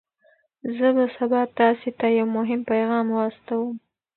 [0.75, 3.69] زه به سبا تاسي ته یو مهم پیغام واستوم.